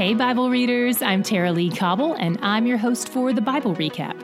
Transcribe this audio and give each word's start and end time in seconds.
Hey, 0.00 0.14
Bible 0.14 0.48
readers, 0.48 1.02
I'm 1.02 1.22
Tara-Leigh 1.22 1.76
Cobble, 1.76 2.14
and 2.14 2.38
I'm 2.40 2.66
your 2.66 2.78
host 2.78 3.10
for 3.10 3.34
the 3.34 3.42
Bible 3.42 3.74
Recap. 3.74 4.18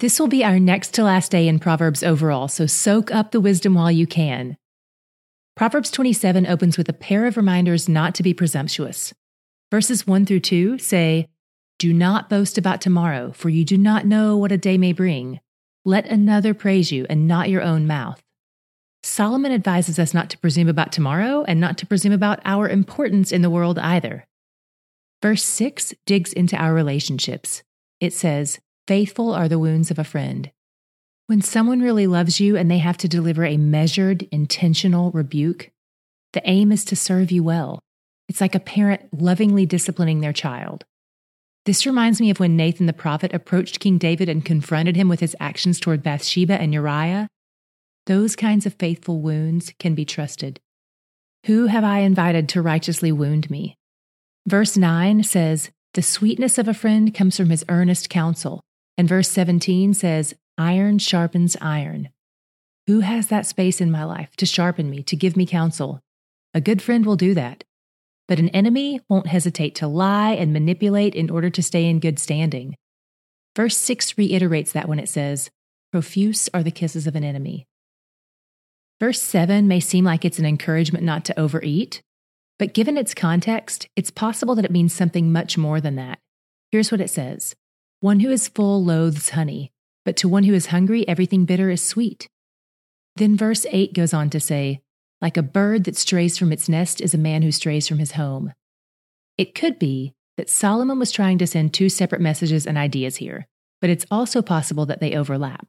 This 0.00 0.20
will 0.20 0.28
be 0.28 0.44
our 0.44 0.60
next 0.60 0.92
to 0.92 1.02
last 1.02 1.32
day 1.32 1.48
in 1.48 1.60
Proverbs 1.60 2.02
overall, 2.02 2.46
so 2.46 2.66
soak 2.66 3.10
up 3.10 3.30
the 3.30 3.40
wisdom 3.40 3.72
while 3.72 3.90
you 3.90 4.06
can. 4.06 4.58
Proverbs 5.56 5.90
27 5.90 6.46
opens 6.46 6.76
with 6.76 6.90
a 6.90 6.92
pair 6.92 7.24
of 7.24 7.38
reminders 7.38 7.88
not 7.88 8.14
to 8.16 8.22
be 8.22 8.34
presumptuous. 8.34 9.14
Verses 9.70 10.06
1 10.06 10.26
through 10.26 10.40
2 10.40 10.76
say, 10.76 11.30
Do 11.78 11.94
not 11.94 12.28
boast 12.28 12.58
about 12.58 12.82
tomorrow, 12.82 13.32
for 13.32 13.48
you 13.48 13.64
do 13.64 13.78
not 13.78 14.04
know 14.04 14.36
what 14.36 14.52
a 14.52 14.58
day 14.58 14.76
may 14.76 14.92
bring. 14.92 15.40
Let 15.86 16.04
another 16.04 16.52
praise 16.52 16.92
you 16.92 17.06
and 17.08 17.26
not 17.26 17.48
your 17.48 17.62
own 17.62 17.86
mouth. 17.86 18.23
Solomon 19.14 19.52
advises 19.52 20.00
us 20.00 20.12
not 20.12 20.28
to 20.30 20.38
presume 20.38 20.68
about 20.68 20.90
tomorrow 20.90 21.44
and 21.46 21.60
not 21.60 21.78
to 21.78 21.86
presume 21.86 22.10
about 22.12 22.40
our 22.44 22.68
importance 22.68 23.30
in 23.30 23.42
the 23.42 23.48
world 23.48 23.78
either. 23.78 24.26
Verse 25.22 25.44
6 25.44 25.94
digs 26.04 26.32
into 26.32 26.56
our 26.56 26.74
relationships. 26.74 27.62
It 28.00 28.12
says, 28.12 28.58
Faithful 28.88 29.32
are 29.32 29.46
the 29.46 29.60
wounds 29.60 29.92
of 29.92 30.00
a 30.00 30.02
friend. 30.02 30.50
When 31.28 31.42
someone 31.42 31.80
really 31.80 32.08
loves 32.08 32.40
you 32.40 32.56
and 32.56 32.68
they 32.68 32.78
have 32.78 32.96
to 32.96 33.08
deliver 33.08 33.44
a 33.44 33.56
measured, 33.56 34.24
intentional 34.32 35.12
rebuke, 35.12 35.70
the 36.32 36.42
aim 36.44 36.72
is 36.72 36.84
to 36.86 36.96
serve 36.96 37.30
you 37.30 37.44
well. 37.44 37.78
It's 38.28 38.40
like 38.40 38.56
a 38.56 38.58
parent 38.58 39.02
lovingly 39.12 39.64
disciplining 39.64 40.22
their 40.22 40.32
child. 40.32 40.84
This 41.66 41.86
reminds 41.86 42.20
me 42.20 42.30
of 42.30 42.40
when 42.40 42.56
Nathan 42.56 42.86
the 42.86 42.92
prophet 42.92 43.32
approached 43.32 43.78
King 43.78 43.96
David 43.96 44.28
and 44.28 44.44
confronted 44.44 44.96
him 44.96 45.08
with 45.08 45.20
his 45.20 45.36
actions 45.38 45.78
toward 45.78 46.02
Bathsheba 46.02 46.60
and 46.60 46.74
Uriah. 46.74 47.28
Those 48.06 48.36
kinds 48.36 48.66
of 48.66 48.74
faithful 48.74 49.20
wounds 49.20 49.72
can 49.78 49.94
be 49.94 50.04
trusted. 50.04 50.60
Who 51.46 51.66
have 51.66 51.84
I 51.84 52.00
invited 52.00 52.48
to 52.50 52.62
righteously 52.62 53.12
wound 53.12 53.50
me? 53.50 53.78
Verse 54.46 54.76
9 54.76 55.22
says, 55.22 55.70
The 55.94 56.02
sweetness 56.02 56.58
of 56.58 56.68
a 56.68 56.74
friend 56.74 57.14
comes 57.14 57.36
from 57.36 57.48
his 57.48 57.64
earnest 57.68 58.10
counsel. 58.10 58.62
And 58.98 59.08
verse 59.08 59.30
17 59.30 59.94
says, 59.94 60.34
Iron 60.58 60.98
sharpens 60.98 61.56
iron. 61.60 62.10
Who 62.86 63.00
has 63.00 63.28
that 63.28 63.46
space 63.46 63.80
in 63.80 63.90
my 63.90 64.04
life 64.04 64.36
to 64.36 64.46
sharpen 64.46 64.90
me, 64.90 65.02
to 65.04 65.16
give 65.16 65.36
me 65.36 65.46
counsel? 65.46 66.00
A 66.52 66.60
good 66.60 66.82
friend 66.82 67.06
will 67.06 67.16
do 67.16 67.32
that. 67.32 67.64
But 68.28 68.38
an 68.38 68.50
enemy 68.50 69.00
won't 69.08 69.26
hesitate 69.26 69.74
to 69.76 69.86
lie 69.86 70.32
and 70.32 70.52
manipulate 70.52 71.14
in 71.14 71.30
order 71.30 71.48
to 71.50 71.62
stay 71.62 71.86
in 71.86 72.00
good 72.00 72.18
standing. 72.18 72.76
Verse 73.56 73.76
6 73.76 74.18
reiterates 74.18 74.72
that 74.72 74.88
when 74.88 74.98
it 74.98 75.08
says, 75.08 75.50
Profuse 75.90 76.50
are 76.52 76.62
the 76.62 76.70
kisses 76.70 77.06
of 77.06 77.16
an 77.16 77.24
enemy. 77.24 77.66
Verse 79.00 79.20
7 79.20 79.66
may 79.66 79.80
seem 79.80 80.04
like 80.04 80.24
it's 80.24 80.38
an 80.38 80.46
encouragement 80.46 81.04
not 81.04 81.24
to 81.24 81.38
overeat, 81.38 82.02
but 82.58 82.74
given 82.74 82.96
its 82.96 83.14
context, 83.14 83.88
it's 83.96 84.10
possible 84.10 84.54
that 84.54 84.64
it 84.64 84.70
means 84.70 84.92
something 84.92 85.32
much 85.32 85.58
more 85.58 85.80
than 85.80 85.96
that. 85.96 86.20
Here's 86.70 86.92
what 86.92 87.00
it 87.00 87.10
says 87.10 87.54
One 88.00 88.20
who 88.20 88.30
is 88.30 88.48
full 88.48 88.84
loathes 88.84 89.30
honey, 89.30 89.72
but 90.04 90.16
to 90.18 90.28
one 90.28 90.44
who 90.44 90.54
is 90.54 90.66
hungry, 90.66 91.06
everything 91.08 91.44
bitter 91.44 91.70
is 91.70 91.82
sweet. 91.82 92.28
Then 93.16 93.36
verse 93.36 93.66
8 93.70 93.94
goes 93.94 94.14
on 94.14 94.30
to 94.30 94.40
say, 94.40 94.80
Like 95.20 95.36
a 95.36 95.42
bird 95.42 95.84
that 95.84 95.96
strays 95.96 96.38
from 96.38 96.52
its 96.52 96.68
nest 96.68 97.00
is 97.00 97.14
a 97.14 97.18
man 97.18 97.42
who 97.42 97.52
strays 97.52 97.88
from 97.88 97.98
his 97.98 98.12
home. 98.12 98.52
It 99.36 99.54
could 99.54 99.78
be 99.78 100.14
that 100.36 100.50
Solomon 100.50 100.98
was 100.98 101.12
trying 101.12 101.38
to 101.38 101.46
send 101.46 101.72
two 101.72 101.88
separate 101.88 102.20
messages 102.20 102.66
and 102.66 102.76
ideas 102.76 103.16
here, 103.16 103.46
but 103.80 103.90
it's 103.90 104.06
also 104.10 104.42
possible 104.42 104.86
that 104.86 105.00
they 105.00 105.16
overlap. 105.16 105.66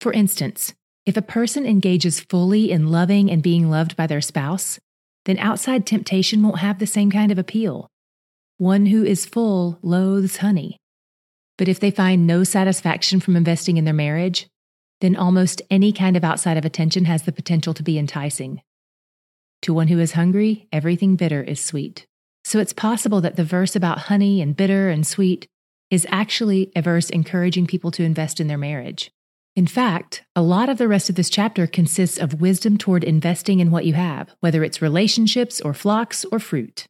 For 0.00 0.12
instance, 0.12 0.74
if 1.06 1.16
a 1.16 1.22
person 1.22 1.64
engages 1.64 2.20
fully 2.20 2.72
in 2.72 2.90
loving 2.90 3.30
and 3.30 3.42
being 3.42 3.70
loved 3.70 3.96
by 3.96 4.08
their 4.08 4.20
spouse, 4.20 4.80
then 5.24 5.38
outside 5.38 5.86
temptation 5.86 6.42
won't 6.42 6.58
have 6.58 6.80
the 6.80 6.86
same 6.86 7.12
kind 7.12 7.30
of 7.30 7.38
appeal. 7.38 7.88
One 8.58 8.86
who 8.86 9.04
is 9.04 9.24
full 9.24 9.78
loathes 9.82 10.38
honey. 10.38 10.78
But 11.58 11.68
if 11.68 11.78
they 11.78 11.92
find 11.92 12.26
no 12.26 12.42
satisfaction 12.42 13.20
from 13.20 13.36
investing 13.36 13.76
in 13.76 13.84
their 13.84 13.94
marriage, 13.94 14.48
then 15.00 15.14
almost 15.14 15.62
any 15.70 15.92
kind 15.92 16.16
of 16.16 16.24
outside 16.24 16.56
of 16.56 16.64
attention 16.64 17.04
has 17.04 17.22
the 17.22 17.32
potential 17.32 17.72
to 17.74 17.82
be 17.82 17.98
enticing. 17.98 18.62
To 19.62 19.72
one 19.72 19.88
who 19.88 19.98
is 19.98 20.12
hungry, 20.12 20.68
everything 20.72 21.16
bitter 21.16 21.42
is 21.42 21.64
sweet. 21.64 22.06
So 22.44 22.58
it's 22.58 22.72
possible 22.72 23.20
that 23.20 23.36
the 23.36 23.44
verse 23.44 23.76
about 23.76 23.98
honey 23.98 24.40
and 24.40 24.56
bitter 24.56 24.88
and 24.88 25.06
sweet 25.06 25.46
is 25.90 26.06
actually 26.10 26.72
a 26.74 26.82
verse 26.82 27.10
encouraging 27.10 27.66
people 27.66 27.90
to 27.92 28.02
invest 28.02 28.40
in 28.40 28.48
their 28.48 28.58
marriage. 28.58 29.10
In 29.56 29.66
fact, 29.66 30.22
a 30.36 30.42
lot 30.42 30.68
of 30.68 30.76
the 30.76 30.86
rest 30.86 31.08
of 31.08 31.16
this 31.16 31.30
chapter 31.30 31.66
consists 31.66 32.18
of 32.18 32.42
wisdom 32.42 32.76
toward 32.76 33.02
investing 33.02 33.58
in 33.58 33.70
what 33.70 33.86
you 33.86 33.94
have, 33.94 34.34
whether 34.40 34.62
it's 34.62 34.82
relationships 34.82 35.62
or 35.62 35.72
flocks 35.72 36.26
or 36.30 36.38
fruit. 36.38 36.86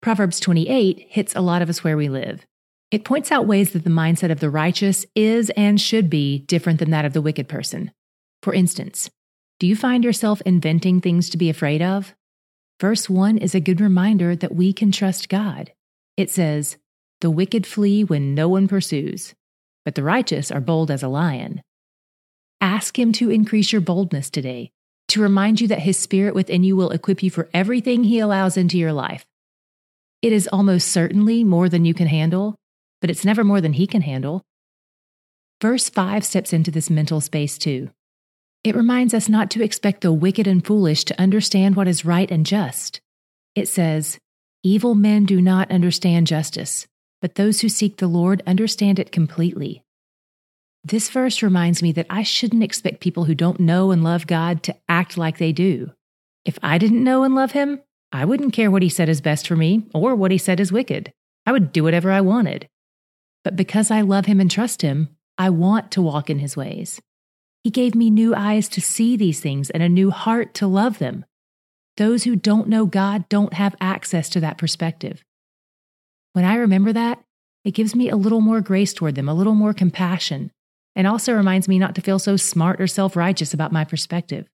Proverbs 0.00 0.40
28 0.40 1.06
hits 1.08 1.36
a 1.36 1.40
lot 1.40 1.62
of 1.62 1.68
us 1.68 1.84
where 1.84 1.96
we 1.96 2.08
live. 2.08 2.44
It 2.90 3.04
points 3.04 3.30
out 3.30 3.46
ways 3.46 3.70
that 3.70 3.84
the 3.84 3.90
mindset 3.90 4.32
of 4.32 4.40
the 4.40 4.50
righteous 4.50 5.06
is 5.14 5.50
and 5.50 5.80
should 5.80 6.10
be 6.10 6.40
different 6.40 6.80
than 6.80 6.90
that 6.90 7.04
of 7.04 7.12
the 7.12 7.22
wicked 7.22 7.48
person. 7.48 7.92
For 8.42 8.52
instance, 8.52 9.08
do 9.60 9.68
you 9.68 9.76
find 9.76 10.02
yourself 10.02 10.42
inventing 10.44 11.00
things 11.00 11.30
to 11.30 11.38
be 11.38 11.48
afraid 11.48 11.80
of? 11.80 12.12
Verse 12.80 13.08
1 13.08 13.38
is 13.38 13.54
a 13.54 13.60
good 13.60 13.80
reminder 13.80 14.34
that 14.34 14.56
we 14.56 14.72
can 14.72 14.90
trust 14.90 15.28
God. 15.28 15.70
It 16.16 16.28
says, 16.28 16.76
The 17.20 17.30
wicked 17.30 17.68
flee 17.68 18.02
when 18.02 18.34
no 18.34 18.48
one 18.48 18.66
pursues, 18.66 19.34
but 19.84 19.94
the 19.94 20.02
righteous 20.02 20.50
are 20.50 20.60
bold 20.60 20.90
as 20.90 21.02
a 21.02 21.08
lion. 21.08 21.62
Ask 22.60 22.98
Him 22.98 23.12
to 23.12 23.30
increase 23.30 23.72
your 23.72 23.80
boldness 23.80 24.30
today, 24.30 24.70
to 25.08 25.20
remind 25.20 25.60
you 25.60 25.68
that 25.68 25.80
His 25.80 25.98
Spirit 25.98 26.34
within 26.34 26.64
you 26.64 26.76
will 26.76 26.90
equip 26.90 27.22
you 27.22 27.30
for 27.30 27.48
everything 27.52 28.04
He 28.04 28.18
allows 28.18 28.56
into 28.56 28.78
your 28.78 28.92
life. 28.92 29.24
It 30.22 30.32
is 30.32 30.48
almost 30.52 30.88
certainly 30.88 31.42
more 31.42 31.68
than 31.68 31.84
you 31.84 31.94
can 31.94 32.06
handle, 32.06 32.54
but 33.00 33.10
it's 33.10 33.24
never 33.24 33.42
more 33.42 33.60
than 33.60 33.72
he 33.72 33.88
can 33.88 34.02
handle. 34.02 34.44
Verse 35.60 35.90
5 35.90 36.24
steps 36.24 36.52
into 36.52 36.70
this 36.70 36.88
mental 36.88 37.20
space 37.20 37.58
too. 37.58 37.90
It 38.62 38.76
reminds 38.76 39.12
us 39.12 39.28
not 39.28 39.50
to 39.50 39.62
expect 39.62 40.00
the 40.00 40.12
wicked 40.12 40.46
and 40.46 40.64
foolish 40.64 41.04
to 41.04 41.20
understand 41.20 41.74
what 41.74 41.88
is 41.88 42.04
right 42.04 42.30
and 42.30 42.46
just. 42.46 43.00
It 43.56 43.66
says, 43.66 44.18
Evil 44.62 44.94
men 44.94 45.24
do 45.24 45.42
not 45.42 45.72
understand 45.72 46.28
justice, 46.28 46.86
but 47.22 47.36
those 47.36 47.60
who 47.62 47.70
seek 47.70 47.96
the 47.96 48.06
Lord 48.06 48.42
understand 48.46 48.98
it 48.98 49.12
completely. 49.12 49.82
This 50.84 51.08
verse 51.08 51.42
reminds 51.42 51.82
me 51.82 51.92
that 51.92 52.06
I 52.10 52.24
shouldn't 52.24 52.64
expect 52.64 53.00
people 53.00 53.24
who 53.24 53.34
don't 53.34 53.60
know 53.60 53.92
and 53.92 54.04
love 54.04 54.26
God 54.26 54.62
to 54.64 54.76
act 54.88 55.16
like 55.16 55.38
they 55.38 55.52
do. 55.52 55.92
If 56.44 56.58
I 56.62 56.76
didn't 56.76 57.04
know 57.04 57.22
and 57.22 57.34
love 57.34 57.52
Him, 57.52 57.80
I 58.12 58.24
wouldn't 58.24 58.52
care 58.52 58.70
what 58.70 58.82
He 58.82 58.88
said 58.88 59.08
is 59.08 59.20
best 59.20 59.46
for 59.46 59.56
me 59.56 59.86
or 59.94 60.14
what 60.14 60.32
He 60.32 60.38
said 60.38 60.60
is 60.60 60.72
wicked. 60.72 61.12
I 61.46 61.52
would 61.52 61.72
do 61.72 61.84
whatever 61.84 62.10
I 62.10 62.20
wanted. 62.20 62.68
But 63.44 63.56
because 63.56 63.90
I 63.90 64.02
love 64.02 64.26
him 64.26 64.40
and 64.40 64.50
trust 64.50 64.82
him, 64.82 65.08
I 65.36 65.50
want 65.50 65.90
to 65.92 66.02
walk 66.02 66.30
in 66.30 66.38
his 66.38 66.56
ways. 66.56 67.00
He 67.64 67.70
gave 67.70 67.94
me 67.94 68.10
new 68.10 68.34
eyes 68.34 68.68
to 68.70 68.80
see 68.80 69.16
these 69.16 69.40
things 69.40 69.70
and 69.70 69.82
a 69.82 69.88
new 69.88 70.10
heart 70.10 70.54
to 70.54 70.66
love 70.66 70.98
them. 70.98 71.24
Those 71.96 72.24
who 72.24 72.36
don't 72.36 72.68
know 72.68 72.86
God 72.86 73.28
don't 73.28 73.54
have 73.54 73.74
access 73.80 74.28
to 74.30 74.40
that 74.40 74.58
perspective. 74.58 75.22
When 76.32 76.44
I 76.44 76.56
remember 76.56 76.92
that, 76.92 77.22
it 77.64 77.72
gives 77.72 77.94
me 77.94 78.08
a 78.08 78.16
little 78.16 78.40
more 78.40 78.60
grace 78.60 78.92
toward 78.92 79.14
them, 79.14 79.28
a 79.28 79.34
little 79.34 79.54
more 79.54 79.74
compassion, 79.74 80.50
and 80.96 81.06
also 81.06 81.32
reminds 81.32 81.68
me 81.68 81.78
not 81.78 81.94
to 81.94 82.00
feel 82.00 82.18
so 82.18 82.36
smart 82.36 82.80
or 82.80 82.86
self 82.86 83.16
righteous 83.16 83.54
about 83.54 83.72
my 83.72 83.84
perspective. 83.84 84.46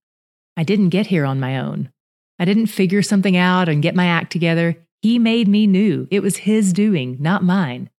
I 0.56 0.64
didn't 0.64 0.90
get 0.90 1.06
here 1.06 1.24
on 1.24 1.40
my 1.40 1.58
own. 1.58 1.90
I 2.38 2.44
didn't 2.44 2.66
figure 2.66 3.02
something 3.02 3.36
out 3.36 3.68
and 3.68 3.82
get 3.82 3.94
my 3.94 4.06
act 4.06 4.32
together. 4.32 4.76
He 5.02 5.18
made 5.18 5.48
me 5.48 5.66
new. 5.66 6.08
It 6.10 6.20
was 6.20 6.38
His 6.38 6.72
doing, 6.72 7.16
not 7.20 7.44
mine. 7.44 7.90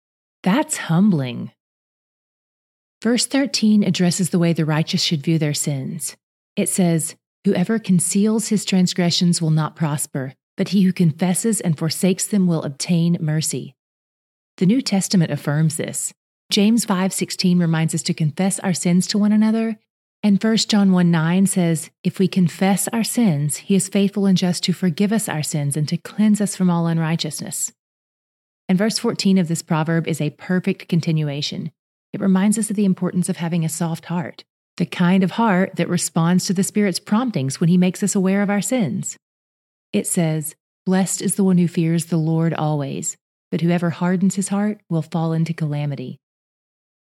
That's 0.43 0.77
humbling. 0.77 1.51
Verse 3.01 3.25
13 3.25 3.83
addresses 3.83 4.29
the 4.29 4.39
way 4.39 4.51
the 4.51 4.65
righteous 4.65 5.01
should 5.01 5.23
view 5.23 5.39
their 5.39 5.53
sins. 5.53 6.17
It 6.57 6.67
says, 6.67 7.15
Whoever 7.45 7.79
conceals 7.79 8.49
his 8.49 8.65
transgressions 8.65 9.41
will 9.41 9.51
not 9.51 9.77
prosper, 9.77 10.33
but 10.59 10.67
he 10.67 10.81
who 10.81 10.91
confesses 10.91 11.61
and 11.61 11.77
forsakes 11.77 12.27
them 12.27 12.45
will 12.45 12.63
obtain 12.63 13.15
mercy. 13.21 13.73
The 14.57 14.65
New 14.65 14.81
Testament 14.81 15.31
affirms 15.31 15.77
this. 15.77 16.13
James 16.51 16.85
5:16 16.85 17.59
reminds 17.59 17.95
us 17.95 18.03
to 18.03 18.13
confess 18.13 18.59
our 18.59 18.73
sins 18.73 19.07
to 19.07 19.17
one 19.17 19.31
another, 19.31 19.79
and 20.21 20.43
1 20.43 20.67
John 20.67 20.91
1 20.91 21.09
9 21.09 21.47
says, 21.47 21.89
If 22.03 22.19
we 22.19 22.27
confess 22.27 22.89
our 22.89 23.05
sins, 23.05 23.55
he 23.55 23.75
is 23.75 23.87
faithful 23.87 24.25
and 24.25 24.37
just 24.37 24.61
to 24.65 24.73
forgive 24.73 25.13
us 25.13 25.29
our 25.29 25.41
sins 25.41 25.77
and 25.77 25.87
to 25.87 25.95
cleanse 25.95 26.41
us 26.41 26.57
from 26.57 26.69
all 26.69 26.87
unrighteousness. 26.87 27.71
And 28.67 28.77
verse 28.77 28.99
14 28.99 29.37
of 29.37 29.47
this 29.47 29.61
proverb 29.61 30.09
is 30.09 30.19
a 30.19 30.31
perfect 30.31 30.89
continuation. 30.89 31.71
It 32.11 32.19
reminds 32.19 32.57
us 32.57 32.69
of 32.69 32.75
the 32.75 32.83
importance 32.83 33.29
of 33.29 33.37
having 33.37 33.63
a 33.63 33.69
soft 33.69 34.07
heart, 34.07 34.43
the 34.75 34.85
kind 34.85 35.23
of 35.23 35.31
heart 35.31 35.77
that 35.77 35.87
responds 35.87 36.45
to 36.47 36.53
the 36.53 36.63
Spirit's 36.63 36.99
promptings 36.99 37.61
when 37.61 37.69
He 37.69 37.77
makes 37.77 38.03
us 38.03 38.13
aware 38.13 38.41
of 38.41 38.49
our 38.49 38.61
sins. 38.61 39.15
It 39.91 40.07
says, 40.07 40.55
Blessed 40.85 41.21
is 41.21 41.35
the 41.35 41.43
one 41.43 41.57
who 41.57 41.67
fears 41.67 42.05
the 42.05 42.17
Lord 42.17 42.53
always, 42.53 43.17
but 43.51 43.61
whoever 43.61 43.89
hardens 43.89 44.35
his 44.35 44.49
heart 44.49 44.81
will 44.89 45.01
fall 45.01 45.33
into 45.33 45.53
calamity. 45.53 46.19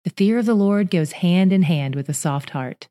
The 0.04 0.12
fear 0.12 0.40
of 0.40 0.46
the 0.46 0.56
Lord 0.56 0.90
goes 0.90 1.14
hand 1.14 1.54
in 1.54 1.64
hand 1.64 1.96
with 1.96 2.10
a 2.10 2.14
soft 2.14 2.52
heart. 2.52 2.88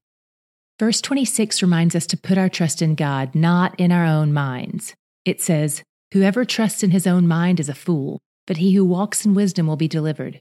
Verse 0.78 1.00
26 1.00 1.60
reminds 1.60 1.94
us 1.94 2.06
to 2.06 2.16
put 2.16 2.38
our 2.38 2.48
trust 2.48 2.80
in 2.80 2.94
God, 2.94 3.34
not 3.34 3.78
in 3.78 3.92
our 3.92 4.04
own 4.04 4.32
minds. 4.32 4.94
It 5.24 5.40
says, 5.40 5.82
Whoever 6.12 6.44
trusts 6.44 6.82
in 6.82 6.90
his 6.90 7.06
own 7.06 7.26
mind 7.28 7.60
is 7.60 7.68
a 7.68 7.74
fool, 7.74 8.20
but 8.46 8.56
he 8.58 8.72
who 8.72 8.84
walks 8.84 9.24
in 9.24 9.34
wisdom 9.34 9.66
will 9.66 9.76
be 9.76 9.88
delivered. 9.88 10.40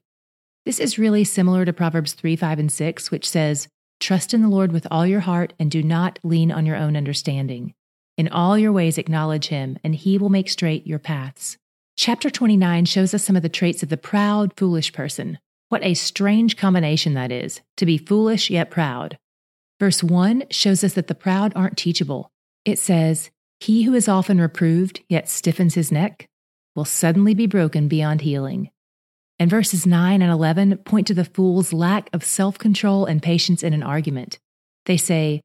This 0.65 0.79
is 0.79 0.99
really 0.99 1.23
similar 1.23 1.65
to 1.65 1.73
Proverbs 1.73 2.13
3, 2.13 2.35
5, 2.35 2.59
and 2.59 2.71
6, 2.71 3.11
which 3.11 3.29
says, 3.29 3.67
Trust 3.99 4.33
in 4.33 4.41
the 4.41 4.47
Lord 4.47 4.71
with 4.71 4.87
all 4.89 5.05
your 5.05 5.19
heart 5.21 5.53
and 5.59 5.69
do 5.69 5.83
not 5.83 6.19
lean 6.23 6.51
on 6.51 6.65
your 6.65 6.75
own 6.75 6.95
understanding. 6.95 7.73
In 8.19 8.27
all 8.27 8.57
your 8.57 8.74
ways 8.74 8.98
acknowledge 8.98 9.48
him, 9.48 9.80
and 9.81 9.95
he 9.95 10.18
will 10.18 10.27
make 10.27 10.50
straight 10.50 10.86
your 10.86 11.00
paths. 11.00 11.56
Chapter 11.95 12.30
29 12.30 12.83
shows 12.83 13.13
us 13.13 13.24
some 13.24 13.38
of 13.38 13.44
the 13.44 13.48
traits 13.48 13.81
of 13.81 13.88
the 13.88 13.95
proud, 13.95 14.51
foolish 14.57 14.92
person. 14.92 15.39
What 15.69 15.86
a 15.86 15.94
strange 15.94 16.57
combination 16.57 17.13
that 17.13 17.31
is, 17.31 17.62
to 17.77 17.86
be 17.86 17.98
foolish 17.98 18.50
yet 18.50 18.71
proud. 18.71 19.18
Verse 19.80 20.04
1 20.04 20.44
shows 20.51 20.83
us 20.83 20.95
that 20.95 21.07
the 21.07 21.16
proud 21.16 21.54
aren't 21.56 21.77
teachable. 21.77 22.30
It 22.66 22.77
says, 22.77 23.31
He 23.62 23.83
who 23.83 23.94
is 23.94 24.10
often 24.10 24.42
reproved 24.42 25.00
yet 25.07 25.30
stiffens 25.30 25.75
his 25.75 25.89
neck 25.89 26.27
will 26.75 26.83
suddenly 26.83 27.33
be 27.33 27.48
broken 27.48 27.88
beyond 27.88 28.19
healing. 28.19 28.69
And 29.39 29.50
verses 29.50 29.88
9 29.88 30.21
and 30.21 30.30
11 30.30 30.80
point 30.80 31.07
to 31.07 31.13
the 31.13 31.24
fool's 31.24 31.71
lack 31.71 32.10
of 32.12 32.25
self 32.25 32.57
control 32.57 33.06
and 33.06 33.24
patience 33.24 33.63
in 33.63 33.71
an 33.71 33.81
argument. 33.81 34.39
They 34.88 34.98
say, 34.98 35.39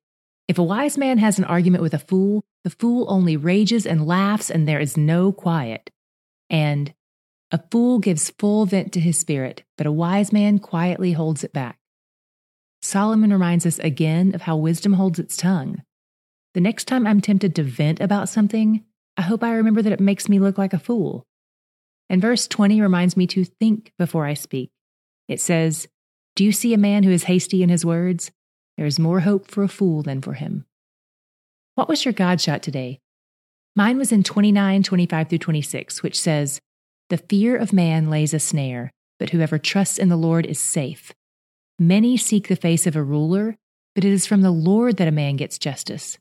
If 0.47 0.59
a 0.59 0.63
wise 0.63 0.99
man 0.99 1.19
has 1.19 1.39
an 1.39 1.45
argument 1.45 1.83
with 1.83 1.95
a 1.95 1.99
fool, 1.99 2.45
the 2.65 2.71
fool 2.71 3.07
only 3.09 3.37
rages 3.37 3.87
and 3.87 4.07
laughs, 4.07 4.51
and 4.51 4.69
there 4.69 4.81
is 4.81 4.97
no 4.97 5.33
quiet. 5.33 5.91
And 6.51 6.93
a 7.51 7.63
fool 7.71 7.99
gives 7.99 8.31
full 8.31 8.67
vent 8.67 8.93
to 8.93 9.01
his 9.01 9.19
spirit, 9.19 9.65
but 9.79 9.87
a 9.87 9.93
wise 9.93 10.33
man 10.33 10.59
quietly 10.59 11.13
holds 11.13 11.45
it 11.45 11.53
back. 11.53 11.79
Solomon 12.83 13.33
reminds 13.33 13.65
us 13.65 13.79
again 13.79 14.35
of 14.35 14.43
how 14.43 14.57
wisdom 14.57 14.95
holds 14.95 15.19
its 15.19 15.37
tongue. 15.37 15.83
The 16.53 16.61
next 16.61 16.85
time 16.85 17.07
I'm 17.07 17.21
tempted 17.21 17.55
to 17.57 17.63
vent 17.63 18.01
about 18.01 18.29
something, 18.29 18.85
I 19.17 19.23
hope 19.23 19.43
I 19.43 19.55
remember 19.55 19.81
that 19.81 19.93
it 19.93 20.01
makes 20.01 20.29
me 20.29 20.39
look 20.39 20.59
like 20.59 20.75
a 20.75 20.79
fool. 20.79 21.27
And 22.11 22.21
verse 22.21 22.47
20 22.47 22.81
reminds 22.81 23.17
me 23.17 23.27
to 23.29 23.45
think 23.45 23.93
before 23.99 24.27
I 24.27 24.35
speak. 24.35 24.71
It 25.27 25.41
says, 25.41 25.89
Do 26.37 26.45
you 26.45 26.53
see 26.53 26.75
a 26.75 26.79
man 26.79 27.03
who 27.03 27.11
is 27.11 27.25
hasty 27.25 27.63
in 27.63 27.71
his 27.71 27.87
words? 27.87 28.31
There 28.77 28.87
is 28.87 28.99
more 28.99 29.21
hope 29.21 29.51
for 29.51 29.63
a 29.63 29.69
fool 29.69 30.03
than 30.03 30.21
for 30.21 30.35
him. 30.35 30.65
What 31.75 31.89
was 31.89 32.05
your 32.05 32.15
God 32.15 32.41
shot 32.41 32.63
today? 32.63 33.01
Mine 33.77 33.99
was 33.99 34.13
in 34.13 34.23
29, 34.23 34.83
25 34.83 35.29
through 35.29 35.39
26, 35.39 36.03
which 36.03 36.19
says, 36.19 36.61
The 37.11 37.19
fear 37.19 37.57
of 37.57 37.73
man 37.73 38.09
lays 38.11 38.33
a 38.33 38.39
snare, 38.39 38.93
but 39.19 39.31
whoever 39.31 39.59
trusts 39.59 39.99
in 39.99 40.09
the 40.09 40.17
Lord 40.17 40.47
is 40.47 40.59
safe. 40.59 41.13
Many 41.79 42.17
seek 42.17 42.47
the 42.47 42.57
face 42.57 42.87
of 42.87 42.95
a 42.95 43.03
ruler, 43.03 43.57
but 43.95 44.05
it 44.05 44.13
is 44.13 44.27
from 44.27 44.43
the 44.43 44.53
Lord 44.53 44.97
that 44.97 45.09
a 45.09 45.13
man 45.13 45.37
gets 45.37 45.59
justice. 45.59 46.19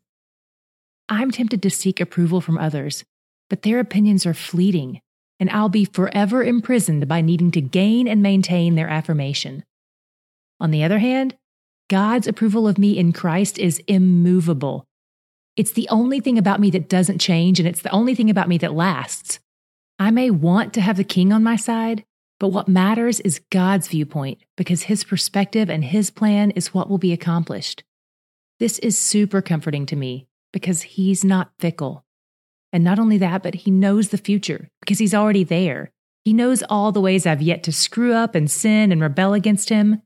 I'm 1.10 1.32
tempted 1.32 1.62
to 1.62 1.70
seek 1.70 2.00
approval 2.00 2.42
from 2.42 2.58
others, 2.58 3.04
but 3.50 3.62
their 3.62 3.80
opinions 3.80 4.26
are 4.26 4.34
fleeting, 4.34 5.00
and 5.40 5.50
I'll 5.50 5.70
be 5.70 5.86
forever 5.86 6.44
imprisoned 6.44 7.08
by 7.08 7.22
needing 7.22 7.52
to 7.52 7.62
gain 7.62 8.08
and 8.08 8.24
maintain 8.24 8.74
their 8.76 8.90
affirmation. 8.90 9.64
On 10.60 10.72
the 10.72 10.84
other 10.84 11.00
hand, 11.00 11.36
God's 11.89 12.27
approval 12.27 12.68
of 12.68 12.77
me 12.77 12.97
in 12.97 13.13
Christ 13.13 13.59
is 13.59 13.80
immovable. 13.88 14.85
It's 15.56 15.74
the 15.74 15.88
only 15.89 16.19
thing 16.19 16.38
about 16.38 16.59
me 16.59 16.71
that 16.71 16.89
doesn't 16.89 17.19
change, 17.19 17.59
and 17.59 17.68
it's 17.68 17.81
the 17.81 17.91
only 17.91 18.15
thing 18.15 18.30
about 18.30 18.47
me 18.47 18.57
that 18.59 18.74
lasts. 18.74 19.39
I 20.00 20.09
may 20.09 20.30
want 20.30 20.74
to 20.74 20.81
have 20.81 20.97
the 20.97 21.03
king 21.03 21.31
on 21.31 21.44
my 21.44 21.56
side, 21.56 22.03
but 22.39 22.50
what 22.50 22.68
matters 22.68 23.19
is 23.19 23.41
God's 23.51 23.88
viewpoint 23.88 24.39
because 24.57 24.83
his 24.83 25.03
perspective 25.03 25.69
and 25.69 25.83
his 25.83 26.09
plan 26.09 26.51
is 26.51 26.74
what 26.74 26.89
will 26.89 26.97
be 26.97 27.13
accomplished. 27.13 27.83
This 28.59 28.80
is 28.80 28.97
super 28.97 29.41
comforting 29.41 29.85
to 29.88 29.95
me 29.95 30.27
because 30.51 30.81
he's 30.81 31.24
not 31.24 31.51
fickle. 31.59 32.03
And 32.71 32.83
not 32.83 32.97
only 32.97 33.18
that, 33.19 33.44
but 33.44 33.53
he 33.53 33.71
knows 33.71 34.09
the 34.09 34.18
future 34.18 34.69
because 34.80 34.97
he's 34.97 35.13
already 35.13 35.44
there. 35.44 35.91
He 36.25 36.33
knows 36.33 36.63
all 36.69 36.91
the 36.91 37.01
ways 37.01 37.25
I've 37.25 37.41
yet 37.41 37.63
to 37.63 37.71
screw 37.71 38.13
up 38.13 38.33
and 38.33 38.50
sin 38.50 38.91
and 38.91 39.01
rebel 39.01 39.33
against 39.33 39.69
him. 39.69 40.01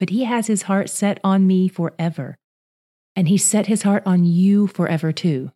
But 0.00 0.10
he 0.10 0.24
has 0.24 0.48
his 0.48 0.62
heart 0.62 0.90
set 0.90 1.20
on 1.22 1.46
me 1.46 1.68
forever 1.68 2.36
and 3.16 3.28
he 3.28 3.36
set 3.36 3.66
his 3.66 3.82
heart 3.82 4.02
on 4.06 4.24
you 4.24 4.66
forever 4.66 5.12
too. 5.12 5.50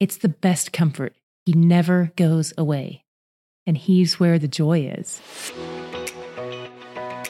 It's 0.00 0.16
the 0.16 0.28
best 0.28 0.72
comfort. 0.72 1.14
He 1.46 1.52
never 1.52 2.12
goes 2.16 2.52
away. 2.58 3.04
And 3.66 3.78
he's 3.78 4.18
where 4.18 4.38
the 4.38 4.48
joy 4.48 4.80
is. 4.80 5.22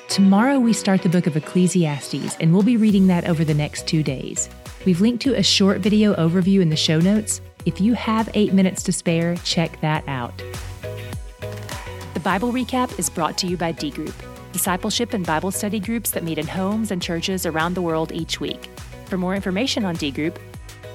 Tomorrow 0.09 0.61
we 0.61 0.73
start 0.73 1.03
the 1.03 1.09
book 1.09 1.27
of 1.27 1.37
Ecclesiastes, 1.37 2.37
and 2.39 2.53
we'll 2.53 2.63
be 2.63 2.77
reading 2.77 3.09
that 3.09 3.29
over 3.29 3.45
the 3.45 3.55
next 3.55 3.87
two 3.87 4.03
days. 4.03 4.49
We've 4.87 5.01
linked 5.01 5.23
to 5.25 5.35
a 5.35 5.43
short 5.43 5.81
video 5.81 6.15
overview 6.15 6.61
in 6.61 6.69
the 6.69 6.77
show 6.77 7.01
notes. 7.01 7.41
If 7.67 7.81
you 7.81 7.95
have 7.95 8.31
eight 8.35 8.53
minutes 8.53 8.83
to 8.85 8.93
spare, 8.93 9.37
check 9.39 9.81
that 9.81 10.07
out. 10.07 10.37
The 12.15 12.21
Bible 12.21 12.53
Recap 12.53 12.99
is 12.99 13.11
brought 13.11 13.37
to 13.39 13.47
you 13.47 13.57
by 13.57 13.73
D-Group, 13.73 14.15
discipleship 14.55 15.13
and 15.15 15.27
Bible 15.27 15.51
study 15.51 15.81
groups 15.81 16.13
that 16.13 16.23
meet 16.23 16.39
in 16.39 16.47
homes 16.47 16.93
and 16.93 17.03
churches 17.03 17.45
around 17.45 17.75
the 17.75 17.83
world 17.83 18.13
each 18.13 18.41
week. 18.41 18.71
For 19.07 19.19
more 19.19 19.35
information 19.35 19.85
on 19.85 19.97
D-Group, 19.97 20.39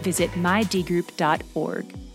visit 0.01 0.31
mydgroup.org. 0.31 2.08